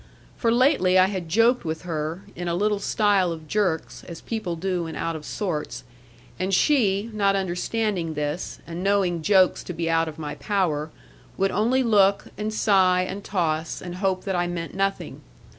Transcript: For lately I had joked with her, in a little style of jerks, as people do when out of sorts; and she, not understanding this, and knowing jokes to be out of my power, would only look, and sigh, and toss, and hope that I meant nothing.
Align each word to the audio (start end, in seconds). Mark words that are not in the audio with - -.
For 0.35 0.51
lately 0.51 0.97
I 0.97 1.05
had 1.05 1.29
joked 1.29 1.63
with 1.63 1.83
her, 1.83 2.23
in 2.35 2.47
a 2.47 2.55
little 2.55 2.79
style 2.79 3.31
of 3.31 3.47
jerks, 3.47 4.03
as 4.05 4.19
people 4.19 4.55
do 4.55 4.85
when 4.85 4.95
out 4.95 5.15
of 5.15 5.25
sorts; 5.25 5.83
and 6.39 6.51
she, 6.51 7.11
not 7.13 7.35
understanding 7.35 8.15
this, 8.15 8.57
and 8.65 8.83
knowing 8.83 9.21
jokes 9.21 9.63
to 9.65 9.73
be 9.73 9.91
out 9.91 10.07
of 10.07 10.17
my 10.17 10.33
power, 10.33 10.89
would 11.37 11.51
only 11.51 11.83
look, 11.83 12.29
and 12.35 12.51
sigh, 12.51 13.05
and 13.07 13.23
toss, 13.23 13.79
and 13.79 13.97
hope 13.97 14.23
that 14.23 14.35
I 14.35 14.47
meant 14.47 14.73
nothing. 14.73 15.21